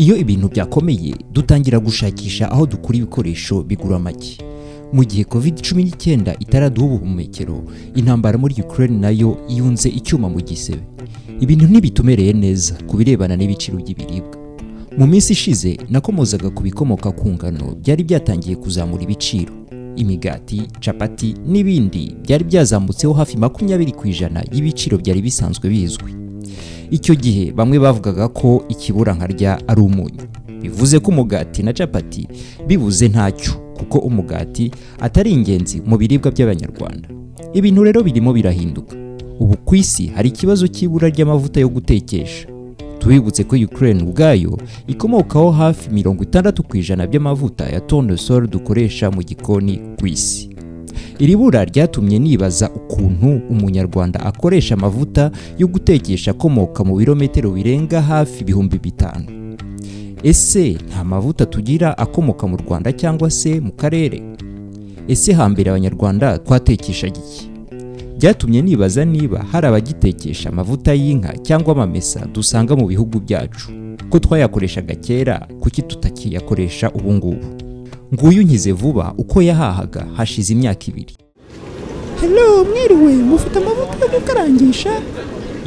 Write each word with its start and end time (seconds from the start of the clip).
iyo 0.00 0.16
ibintu 0.16 0.48
byakomeye 0.48 1.14
dutangira 1.32 1.78
gushakisha 1.78 2.50
aho 2.52 2.66
dukura 2.66 2.98
ibikoresho 2.98 3.62
bigura 3.62 3.98
make. 3.98 4.38
Mu 4.92 5.04
gihe 5.04 5.24
covid 5.24 5.54
19 5.60 6.34
itaraduha 6.40 6.86
ubuhumekero 6.94 7.62
intambara 7.94 8.38
muri 8.38 8.54
Ukraine 8.62 8.98
na 8.98 9.10
yo 9.10 9.36
yunze 9.48 9.88
icyuma 9.88 10.28
mu 10.28 10.40
gisebe. 10.40 10.82
Ibintu 11.40 11.64
ntibitumereye 11.68 12.32
neza 12.32 12.74
ku 12.88 12.96
birebana 12.96 13.36
n'ibiciro 13.36 13.78
by'ibiribwa. 13.78 14.36
Mu 14.98 15.06
minsi 15.06 15.32
ishize 15.32 15.78
nakomozaga 15.88 16.50
ku 16.50 16.62
bikomoka 16.62 17.12
ku 17.12 17.28
ngano 17.30 17.76
byari 17.82 18.02
byatangiye 18.04 18.56
kuzamura 18.56 19.02
ibiciro. 19.02 19.52
Imigati 19.96 20.62
capati 20.80 21.34
n'ibindi 21.46 22.16
byari 22.24 22.44
byazamutseho 22.44 23.12
hafi 23.12 23.36
makumyabiri 23.38 23.92
ku 23.92 24.08
ijana 24.08 24.42
y'ibiciro 24.52 24.98
byari 24.98 25.20
bisanzwe 25.22 25.68
bizwi. 25.70 26.19
Icyo 26.90 27.14
gihe 27.14 27.52
bamwe 27.52 27.78
bavugaga 27.78 28.28
ko 28.28 28.64
ikibura 28.68 29.14
nkarya 29.14 29.58
ari 29.68 29.80
umunyu. 29.80 30.22
Bivuze 30.62 30.98
ko 30.98 31.10
umugati 31.10 31.62
na 31.62 31.72
capati 31.72 32.28
bibuze 32.66 33.08
ntacyo 33.08 33.52
kuko 33.78 33.98
umugati 33.98 34.70
atari 35.00 35.30
ingenzi 35.32 35.80
mu 35.86 35.96
biribwa 35.98 36.30
by'abanyarwanda. 36.30 37.08
Ibintu 37.52 37.84
rero 37.84 38.02
birimo 38.02 38.32
birahinduka. 38.32 38.96
Ubu 39.40 39.56
ku 39.64 39.74
isi 39.76 40.06
hari 40.06 40.28
ikibazo 40.28 40.66
cy'ibura 40.68 41.08
ry'amavuta 41.08 41.60
yo 41.60 41.68
gutekesha. 41.68 42.48
Tubibutse 42.98 43.44
ko 43.44 43.56
Ukraine 43.56 44.02
ubwayo 44.04 44.58
ikomokaho 44.86 45.50
hafi 45.50 45.90
mirongo 45.90 46.22
itandatu 46.22 46.62
ku 46.62 46.76
ijana 46.76 47.06
by'amavuta 47.06 47.64
ya 47.64 47.80
tournesol 47.80 48.46
dukoresha 48.46 49.10
mu 49.10 49.22
gikoni 49.24 49.80
ku 49.98 50.06
isi. 50.06 50.50
Iri 51.20 51.36
bura 51.36 51.64
ryatumye 51.64 52.18
nibaza 52.18 52.70
ukuntu 52.70 53.40
umunyarwanda 53.50 54.20
akoresha 54.20 54.74
amavuta 54.74 55.30
yo 55.58 55.66
gutekesha 55.68 56.30
akomoka 56.30 56.84
mu 56.84 56.96
birometero 56.96 57.50
birenga 57.50 58.00
hafi 58.02 58.40
ibihumbi 58.42 58.78
bitanu. 58.78 59.26
Ese 60.22 60.76
nta 60.88 61.04
mavuta 61.04 61.46
tugira 61.46 61.98
akomoka 61.98 62.46
mu 62.46 62.56
rwanda 62.56 62.92
cyangwa 62.92 63.30
se 63.30 63.60
mu 63.60 63.72
karere? 63.72 64.22
Ese 65.08 65.32
hambere 65.32 65.70
abanyarwanda 65.70 66.38
twatekeshaga 66.38 67.16
iki? 67.20 67.50
Byatumye 68.18 68.62
nibaza 68.62 69.04
niba 69.04 69.44
hari 69.52 69.66
abagitekesha 69.66 70.48
amavuta 70.48 70.94
y'inka 70.94 71.32
cyangwa 71.42 71.72
amamesa 71.72 72.26
dusanga 72.34 72.76
mu 72.76 72.86
bihugu 72.86 73.20
byacu. 73.20 73.68
Ko 74.10 74.18
twayakoreshaga 74.18 74.94
kera 74.94 75.46
kuki 75.60 75.82
tutakiyakoresha 75.82 76.90
ubu 76.92 77.12
ngubu? 77.14 77.44
Nguyu 78.14 78.42
nkize 78.42 78.72
vuba 78.72 79.14
uko 79.18 79.42
yahahaga 79.42 80.06
hashize 80.16 80.52
imyaka 80.52 80.84
ibiri. 80.88 81.14
Hello, 82.20 82.64
mwiriwe 82.64 83.12
mufite 83.12 83.58
amavuta 83.58 84.04
yo 84.04 84.20
gukarangisha? 84.20 84.92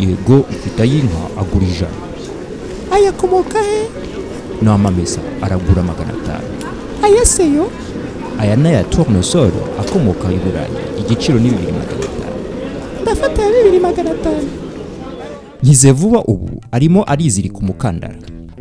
Yego 0.00 0.36
ufite 0.40 0.82
ay'inka 0.82 1.22
agura 1.40 1.66
ijana. 1.66 1.98
Ayakomoka 2.92 3.58
he? 3.62 3.86
N'amamesa 4.62 5.20
aragura 5.42 5.82
magana 5.82 6.12
atanu. 6.12 6.48
Aya 7.02 7.24
seyo 7.24 7.70
aya 8.38 8.56
ni 8.56 8.68
aya 8.68 8.84
tournesol 8.84 9.50
akomoka 9.80 10.28
i 10.32 10.36
burayi 10.36 10.70
igiciro 11.00 11.38
ni 11.38 11.50
bibiri 11.50 11.72
magana 11.72 12.04
atanu. 12.04 12.36
Ndafata 13.02 13.42
ya 13.42 13.50
bibiri 13.52 13.80
magana 13.80 14.10
atanu. 14.10 14.48
Nkize 15.62 15.92
vuba 15.92 16.24
ubu 16.24 16.62
arimo 16.72 17.04
arizirika 17.04 17.58
umukandara. 17.58 18.16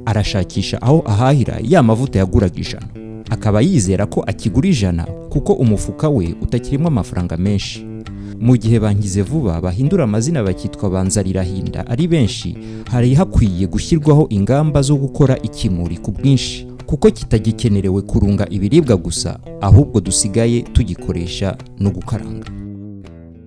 Arashakisha 0.05 0.81
aho 0.81 1.03
ahahira 1.05 1.59
ya 1.63 1.83
mavuta 1.83 2.19
yaguraga 2.19 2.59
ijana. 2.59 2.87
Akaba 3.29 3.61
yizera 3.61 4.05
ko 4.05 4.21
akigura 4.27 4.69
ijana 4.69 5.03
kuko 5.29 5.53
umufuka 5.53 6.09
we 6.09 6.35
utakirimo 6.41 6.87
amafaranga 6.87 7.37
menshi. 7.37 7.85
Mu 8.39 8.57
gihe 8.57 8.79
bangize 8.79 9.21
vuba 9.21 9.61
bahindura 9.61 10.03
amazina 10.03 10.43
bakitwa 10.43 10.89
banzarirahinda. 10.89 11.87
Ari 11.87 12.07
benshi 12.07 12.57
hari 12.91 13.13
hakwiye 13.13 13.67
gushyirwaho 13.67 14.27
ingamba 14.29 14.81
zo 14.81 14.95
gukora 14.95 15.37
ikimuri 15.41 15.97
ku 15.97 16.11
bwinshi 16.11 16.67
kuko 16.85 17.11
kitagikenerewe 17.11 18.01
kurunga 18.01 18.47
ibiribwa 18.49 18.97
gusa 18.97 19.39
ahubwo 19.61 19.99
dusigaye 20.01 20.61
tugikoresha 20.61 21.57
no 21.79 21.89
gukaranga. 21.91 22.47